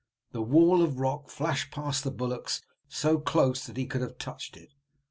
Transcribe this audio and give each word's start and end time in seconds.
The 0.31 0.41
wall 0.41 0.81
of 0.81 0.99
rock 0.99 1.29
flashed 1.29 1.69
past 1.69 2.03
the 2.03 2.09
bulwarks 2.09 2.63
so 2.87 3.19
closely 3.19 3.71
that 3.75 3.79
he 3.79 3.85
could 3.85 4.01
have 4.01 4.17
touched 4.17 4.57
it. 4.57 4.73